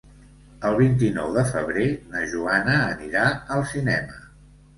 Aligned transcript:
El 0.69 0.77
vint-i-nou 0.77 1.29
de 1.35 1.43
febrer 1.49 1.83
na 2.15 2.23
Joana 2.33 2.79
anirà 2.95 3.27
al 3.59 3.63
cinema. 3.75 4.19